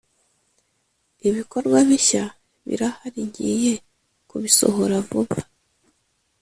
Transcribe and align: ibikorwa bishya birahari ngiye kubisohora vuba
ibikorwa 1.27 1.77
bishya 1.89 2.23
birahari 2.67 3.21
ngiye 3.27 3.73
kubisohora 4.29 4.95
vuba 5.07 5.39